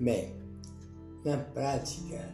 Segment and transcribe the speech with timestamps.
[0.00, 0.34] Bem,
[1.26, 2.26] na prática,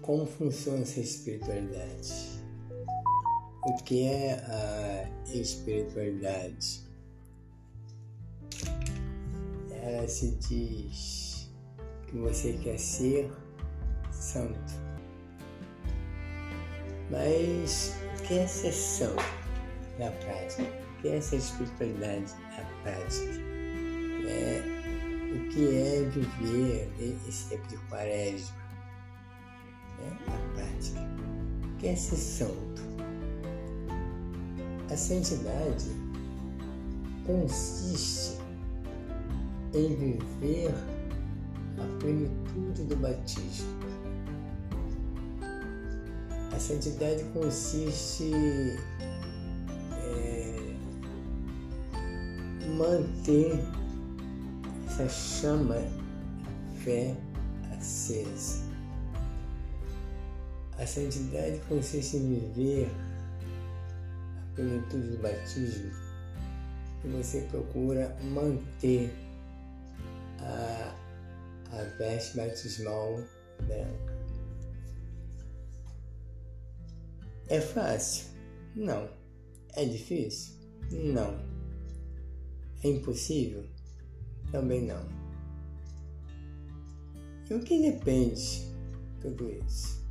[0.00, 2.40] como funciona essa espiritualidade?
[3.66, 6.80] O que é a espiritualidade?
[9.70, 11.50] Ela se diz
[12.06, 13.30] que você quer ser
[14.10, 14.72] santo.
[17.10, 19.22] Mas o que é ser santo
[19.98, 20.62] na prática?
[20.62, 23.48] O que é essa espiritualidade na prática?
[24.26, 24.77] É,
[25.34, 26.90] o que é viver
[27.28, 28.56] esse tempo de quaresma
[29.98, 31.00] né, na prática?
[31.64, 32.82] O que é ser santo?
[34.90, 35.90] A santidade
[37.26, 38.38] consiste
[39.74, 40.74] em viver
[41.78, 43.78] a plenitude do batismo.
[46.52, 48.32] A santidade consiste
[49.92, 50.74] é,
[52.76, 53.62] manter
[54.98, 57.16] essa chama, a fé
[57.76, 58.66] acesa.
[60.76, 62.90] A santidade consiste em viver
[64.54, 65.90] plenitude do batismo
[67.00, 69.12] que você procura manter
[70.40, 70.94] a,
[71.70, 73.22] a veste batismal
[73.66, 74.18] branca.
[77.48, 78.26] É fácil?
[78.74, 79.08] Não.
[79.74, 80.54] É difícil?
[80.90, 81.38] Não.
[82.82, 83.77] É impossível?
[84.50, 85.18] Também não.
[87.50, 88.74] E o que depende
[89.20, 90.06] tudo isso?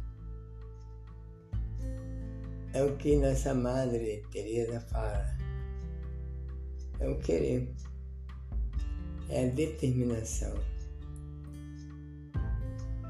[2.74, 5.26] É o que nossa Madre Teresa fala.
[7.00, 7.74] É o querer.
[9.30, 10.54] É a determinação.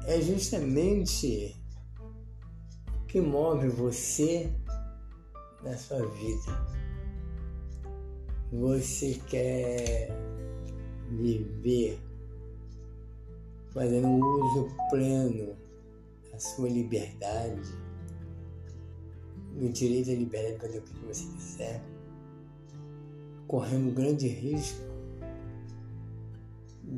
[0.06, 1.54] É justamente
[3.02, 4.50] o que move você
[5.62, 6.78] na sua vida.
[8.50, 10.27] Você quer
[11.08, 11.98] viver
[13.72, 15.56] fazendo uso pleno
[16.30, 17.88] da sua liberdade
[19.54, 21.82] no direito à liberdade de fazer o que você quiser,
[23.46, 24.80] correndo um grande risco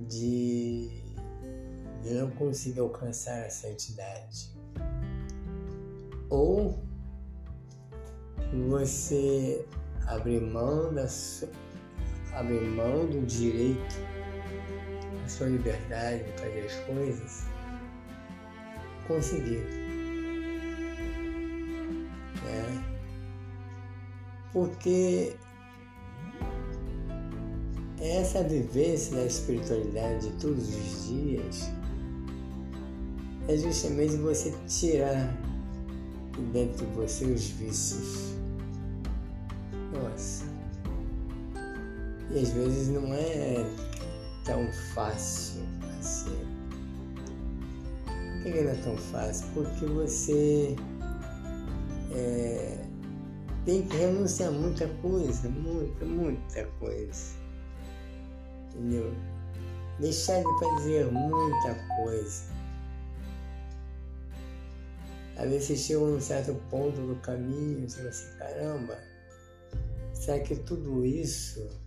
[0.09, 0.91] de
[2.05, 4.51] não conseguir alcançar a santidade.
[6.29, 6.79] Ou
[8.69, 9.65] você
[10.07, 11.49] abrir mão da sua,
[12.35, 13.97] abrir mão do direito
[15.25, 17.45] à sua liberdade de fazer as coisas,
[19.07, 19.91] conseguir.
[24.53, 25.35] porque
[28.01, 31.71] essa vivência da espiritualidade de todos os dias
[33.49, 35.37] é justamente você tirar
[36.33, 38.35] de dentro de você os vícios.
[39.93, 40.50] Nossa.
[42.33, 43.57] E às vezes não é
[44.45, 45.63] tão fácil
[45.99, 46.39] assim.
[48.43, 49.47] Por que não é tão fácil?
[49.53, 50.77] Porque você
[52.13, 52.85] é,
[53.65, 57.35] tem que renunciar a muita coisa, muita, muita coisa.
[58.69, 59.13] Entendeu?
[59.99, 62.61] Deixar de fazer muita coisa.
[65.37, 68.99] Às vezes você chega num certo ponto do caminho você fala assim, caramba,
[70.13, 71.80] será que tudo isso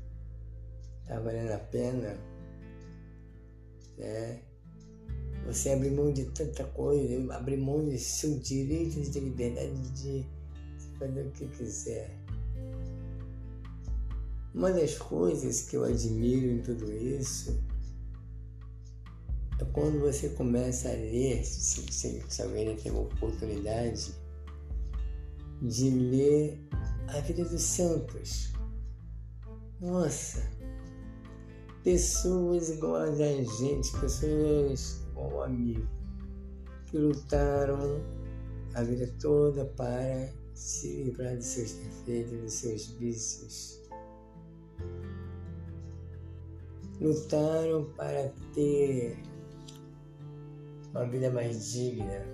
[1.03, 2.17] está valendo a pena?
[3.97, 4.41] Né?
[5.45, 10.25] Você abrir mão de tanta coisa, abrir mão de seu direito de liberdade de
[10.97, 12.09] fazer o que quiser.
[14.53, 17.59] Uma das coisas que eu admiro em tudo isso
[19.59, 24.13] é quando você começa a ler, se, se, se alguém tem a oportunidade,
[25.61, 26.59] de ler
[27.07, 28.53] a vida dos santos.
[29.79, 30.49] Nossa,
[31.83, 35.03] pessoas iguais a gente, pessoas
[35.43, 35.85] a mim,
[36.85, 38.01] que lutaram
[38.73, 43.81] a vida toda para se livrar de seus defeitos, de seus vícios.
[47.01, 49.17] Lutaram para ter
[50.91, 52.25] uma vida mais digna.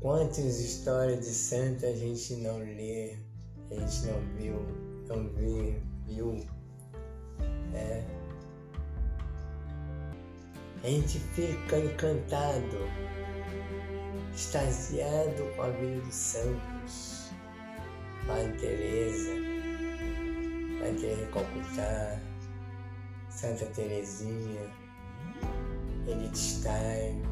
[0.00, 3.18] Quantas histórias de santos a gente não lê,
[3.70, 4.54] a gente não viu,
[5.06, 6.44] não viu, viu,
[7.72, 8.04] né?
[10.82, 12.78] A gente fica encantado
[14.34, 17.30] extasiado com a vida dos santos,
[18.26, 19.30] Madre Teresa,
[20.78, 22.20] Madre Teresa Calcutá,
[23.28, 24.62] Santa Teresinha,
[26.06, 27.22] Edith Stein,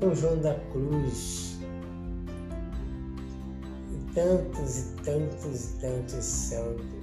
[0.00, 1.58] São João da Cruz,
[3.90, 6.97] e tantos e tantos e tantos santos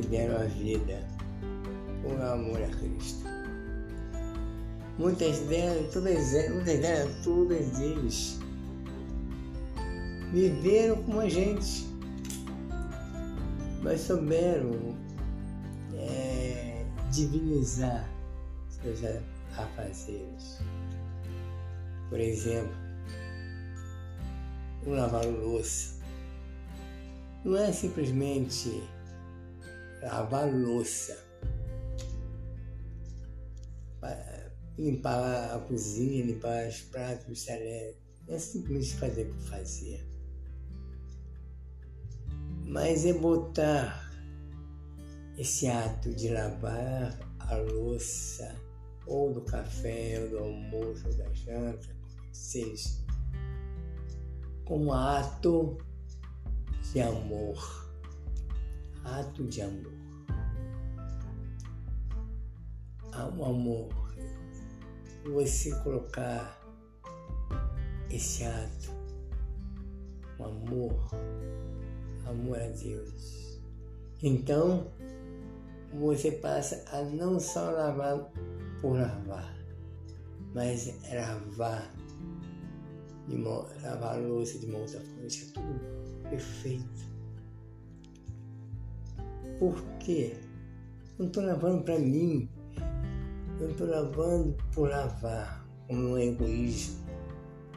[0.00, 1.02] que deram a vida
[2.02, 3.24] por amor a Cristo.
[4.96, 8.38] Muitas delas, todas, muitas delas, todas eles
[10.32, 11.86] viveram como a gente,
[13.82, 14.96] mas souberam
[15.94, 18.08] é, divinizar
[18.68, 19.00] seus
[19.56, 20.58] afazeres.
[22.08, 22.76] Por exemplo,
[24.86, 25.98] o lavar louça.
[27.44, 28.82] Não é simplesmente
[30.02, 31.28] lavar louça
[34.78, 37.96] limpar a cozinha, limpar os pratos, talheres.
[38.26, 40.06] Não é simplesmente fazer por fazer.
[42.64, 44.08] Mas é botar
[45.36, 48.54] esse ato de lavar a louça,
[49.06, 51.88] ou do café, ou do almoço, ou da janta,
[52.32, 52.90] seja,
[54.64, 55.78] como ato
[56.92, 57.87] de amor.
[59.16, 59.92] Ato de amor.
[63.12, 63.88] Há um amor
[65.24, 66.60] você colocar
[68.10, 68.90] esse ato,
[70.38, 71.10] o amor,
[72.26, 73.60] amor a Deus.
[74.22, 74.86] Então,
[75.92, 78.30] você passa a não só lavar
[78.80, 79.56] por lavar,
[80.54, 81.94] mas lavar,
[83.26, 85.80] de lavar a louça de uma outra forma, deixar tudo
[86.28, 87.07] perfeito.
[89.58, 90.36] Por quê?
[91.18, 92.48] Não estou lavando para mim,
[93.58, 97.04] eu estou lavando por lavar, como um egoísmo,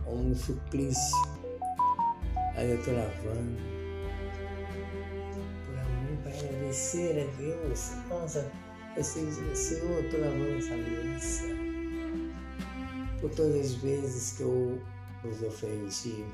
[0.05, 1.17] como um suplício.
[2.55, 3.57] Aí eu estou lavando
[5.65, 7.93] por amor, para agradecer a Deus.
[8.09, 8.51] Nossa,
[8.95, 11.45] eu sei, Senhor, eu estou lavando essa louça.
[13.19, 14.79] Por todas as vezes que eu
[15.23, 16.25] os ofendi,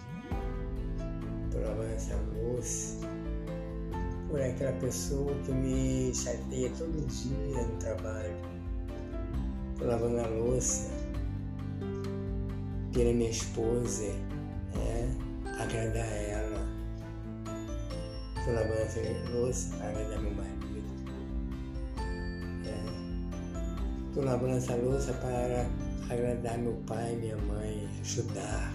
[1.46, 3.17] estou lavando essa louça
[4.30, 8.58] por aquela pessoa que me chateia todo dia no trabalho
[9.78, 10.90] Estou lavando a louça
[12.92, 14.12] pela minha esposa,
[14.74, 15.16] né?
[15.60, 16.68] agradar ela.
[18.40, 20.58] Estou lavando essa louça agradar meu marido.
[22.64, 24.24] Né?
[24.26, 25.70] lavando essa louça para
[26.12, 28.74] agradar meu pai, minha mãe, ajudar.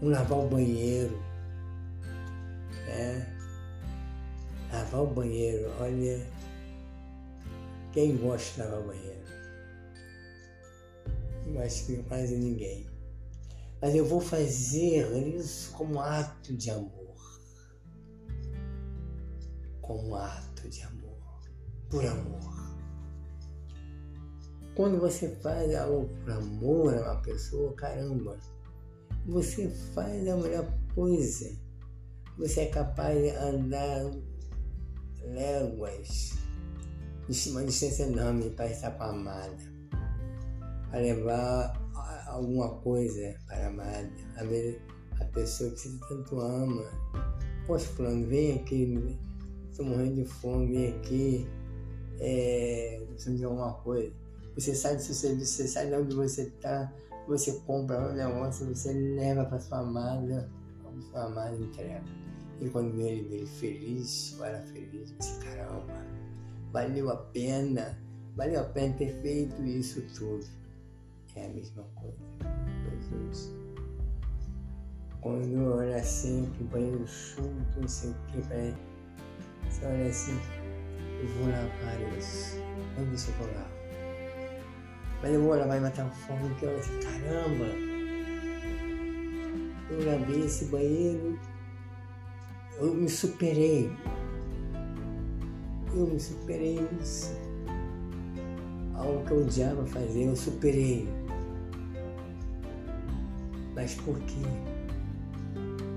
[0.00, 1.29] Vamos lavar o banheiro.
[3.00, 3.26] Né?
[4.72, 6.40] Lavar o banheiro, olha
[7.92, 9.20] quem gosta de lavar banheiro?
[11.46, 12.86] Eu acho que quase ninguém.
[13.82, 17.40] Mas eu vou fazer isso como ato de amor.
[19.80, 21.18] Como ato de amor.
[21.88, 22.70] Por amor.
[24.76, 28.38] Quando você faz algo por amor a uma pessoa, caramba,
[29.26, 31.50] você faz a melhor coisa.
[32.40, 34.10] Você é capaz de andar
[35.24, 36.38] léguas.
[37.48, 39.56] Uma distância enorme para estar com a amada,
[40.88, 41.78] para levar
[42.28, 44.10] alguma coisa para a amada.
[44.36, 44.80] Às vezes
[45.20, 46.84] a pessoa que você tanto ama,
[47.66, 49.18] poxa, fulano, vem aqui,
[49.70, 51.46] estou morrendo de fome, vem aqui,
[52.20, 54.10] é, preciso de alguma coisa.
[54.54, 56.90] Você sai do seu serviço, você sai de onde você está,
[57.28, 60.50] você compra um negócio, você leva para sua amada,
[61.00, 62.02] a sua amada entrega.
[62.60, 66.04] E quando ele, ele feliz, olha feliz, você, caramba,
[66.72, 67.98] valeu a pena,
[68.36, 70.44] valeu a pena ter feito isso tudo.
[71.34, 72.18] É a mesma coisa.
[73.00, 73.54] Jesus.
[75.20, 78.38] Quando olha assim, que banheiro sujo, não sei o que,
[79.68, 80.38] você olha assim,
[81.20, 82.56] eu vou lavar isso.
[82.98, 83.70] Onde isso eu vou lavar?
[85.22, 87.89] Mas eu vou lavar e matar fome, que olha assim, caramba!
[90.00, 91.38] Eu lavei esse banheiro,
[92.78, 93.90] eu me superei
[95.94, 97.34] eu me superei nisso.
[98.94, 101.08] Algo que eu odiava fazer, eu superei.
[103.74, 104.42] Mas por quê?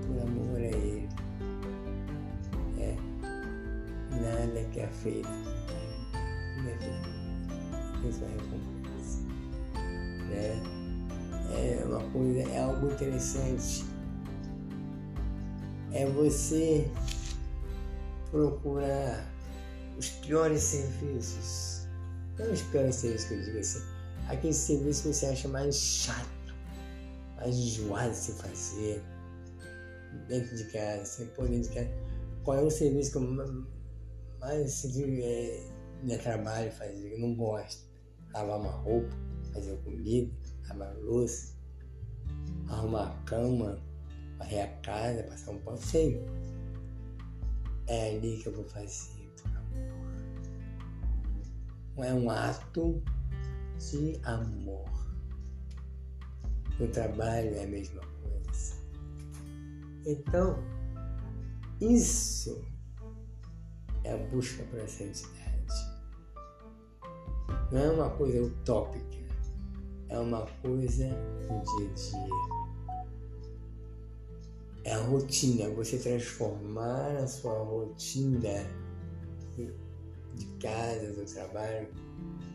[0.07, 1.09] Por amor a Ele.
[2.79, 2.95] É.
[4.11, 5.29] Nada que é feito.
[8.07, 9.19] Isso é recompensa.
[10.29, 10.61] Né?
[11.55, 13.85] É uma coisa, é algo interessante.
[15.93, 16.89] É você
[18.31, 19.31] procurar
[19.97, 21.87] os piores serviços.
[22.39, 23.79] Não os piores serviços que eu digo assim.
[24.27, 26.55] Aquele serviço que você acha mais chato,
[27.35, 29.03] mais enjoado de se fazer
[30.27, 31.25] dentro de casa.
[31.35, 31.89] Pôr dentro de casa.
[32.43, 33.57] Qual é o serviço que eu
[34.39, 35.69] mais é,
[36.01, 37.13] me trabalho fazer?
[37.13, 37.83] Eu não gosto.
[38.33, 39.15] Lavar uma roupa,
[39.53, 40.33] fazer comida,
[40.69, 41.53] lavar louça,
[42.67, 43.79] arrumar a cama,
[44.43, 45.77] varrer a casa, passar um pão.
[45.77, 46.23] Sei.
[47.87, 49.13] É ali que eu vou fazer
[51.97, 53.03] é um ato
[53.77, 54.89] de amor.
[56.79, 58.75] O trabalho é a mesma coisa.
[60.05, 60.57] Então,
[61.79, 62.65] isso
[64.03, 65.33] é a busca para a santidade.
[67.71, 69.35] Não é uma coisa utópica,
[70.09, 72.62] é uma coisa do dia a dia.
[74.93, 78.63] A rotina, você transformar a sua rotina
[80.35, 81.87] de casa, do trabalho,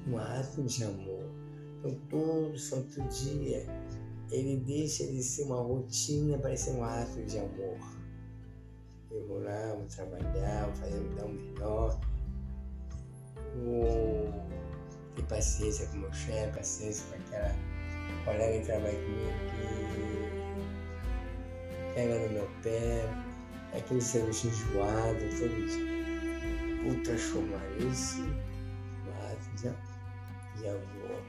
[0.06, 1.24] um ato de amor.
[1.78, 3.66] Então, todo santo dia,
[4.30, 7.76] ele deixa de ser uma rotina para ser um ato de amor.
[9.10, 12.00] Eu vou lá, vou trabalhar, vou fazer o melhor,
[13.64, 14.32] vou
[15.16, 17.52] ter paciência com o meu chefe, paciência com aquela
[18.24, 20.17] colega que trabalha comigo que
[21.98, 23.12] pega no meu pé,
[23.76, 25.98] aquele serviço enjoado todo dia
[26.84, 29.68] vou transformar isso no ato de,
[30.60, 31.22] de amor.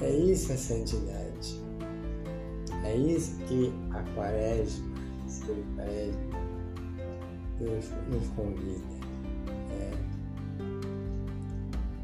[0.00, 1.62] É isso a santidade.
[2.84, 4.92] É isso que a quaresma,
[5.28, 5.44] esse
[5.76, 6.20] quaresma,
[7.60, 8.82] nos, nos convida.
[9.70, 9.92] É.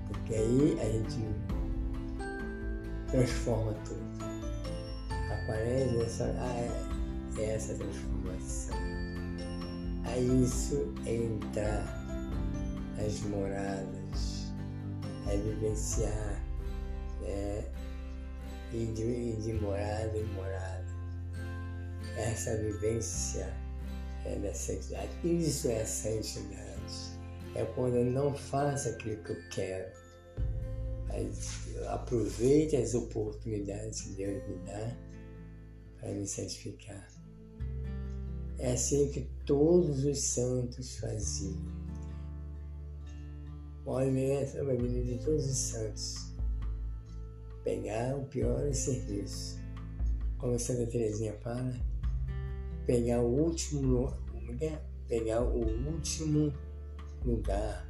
[0.06, 1.18] Porque aí a gente
[3.10, 4.06] transforma tudo.
[5.10, 6.87] A quaresma é, só, ah, é
[7.42, 8.76] essa transformação.
[10.04, 11.98] A isso é entrar
[13.04, 14.52] as moradas,
[15.26, 16.44] a vivenciar
[17.20, 17.64] né,
[18.72, 20.86] e de, de morada em morada.
[22.16, 23.54] Essa vivência
[24.24, 25.10] é da santidade.
[25.24, 27.18] Isso é a santidade.
[27.54, 29.92] É quando eu não faço aquilo que eu quero.
[31.88, 34.96] aproveite as oportunidades que Deus me dá
[35.98, 37.17] para me santificar.
[38.58, 41.56] É assim que todos os santos faziam
[43.88, 46.34] movimento a vida de todos os santos.
[47.64, 49.58] Pegar o pior serviço.
[50.36, 51.74] Como Santa Teresinha fala,
[52.86, 54.12] pegar o último
[54.60, 54.78] é?
[55.08, 56.52] pegar o último
[57.24, 57.88] lugar,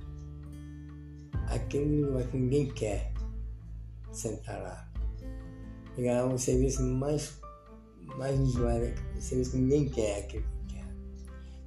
[1.49, 3.13] aquele lugar que ninguém quer
[4.13, 4.91] sentar lá.
[5.95, 7.39] Pegar o serviço mais,
[8.17, 10.58] mais enjoado, o serviço que ninguém quer, aquele.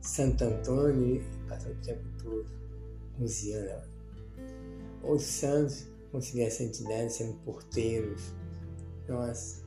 [0.01, 2.49] Santo Antônio passou o tempo todo
[3.17, 3.91] cozinhando
[5.03, 8.33] os santos conseguiram a santidade sendo porteiros.
[9.07, 9.63] Nossa,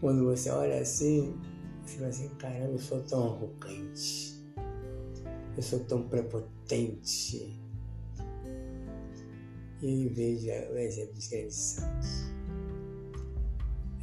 [0.00, 1.38] quando você olha assim,
[1.84, 4.42] você vai assim, caramba, eu sou tão arrogante,
[5.56, 7.60] eu sou tão prepotente.
[9.82, 12.24] E veja o exemplo dos grandes santos.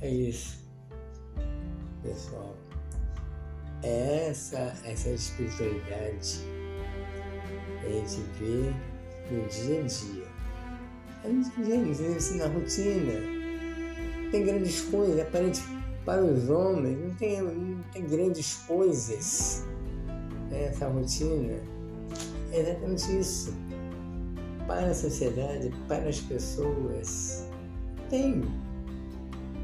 [0.01, 0.63] É isso,
[2.03, 2.55] pessoal.
[3.83, 6.39] É essa, essa espiritualidade
[7.79, 8.73] que a gente vê
[9.31, 10.31] no dia a dia
[11.23, 13.13] a gente vive assim na rotina.
[14.31, 15.61] Tem grandes coisas, aparente
[16.05, 19.63] para os homens, não tem, não tem grandes coisas
[20.49, 21.53] nessa né, rotina.
[22.51, 23.53] É exatamente isso.
[24.65, 27.47] Para a sociedade, para as pessoas,
[28.09, 28.41] tem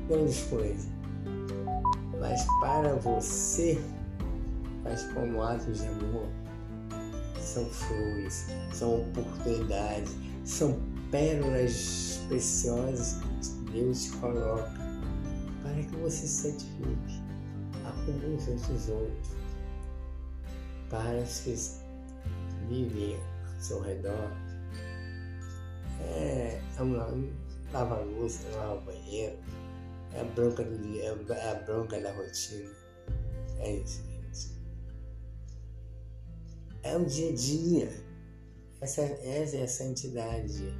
[0.07, 0.87] grandes coisas.
[2.19, 3.79] Mas para você,
[4.87, 6.27] faz como atos de amor,
[7.39, 10.15] são flores, são oportunidades,
[10.45, 10.79] são
[11.11, 14.71] pérolas preciosas que Deus te coloca
[15.63, 17.27] para que você se santifique.
[17.85, 19.27] Acumule seus tesouros
[20.89, 21.55] para os que
[22.67, 24.31] vivem ao seu redor.
[26.01, 27.09] É, vamos lá,
[27.73, 29.37] lava a luz, lava o banheiro.
[30.13, 32.69] É a bronca do é a bronca da rotina.
[33.59, 34.16] É isso.
[36.87, 38.03] É o dia a dia.
[38.79, 40.73] Essa, essa é a santidade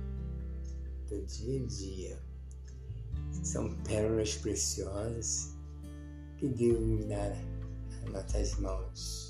[1.09, 2.19] do dia a dia.
[3.43, 5.53] São pérolas preciosas
[6.37, 7.29] que Deus nos dá
[8.05, 9.26] nas nossas mãos.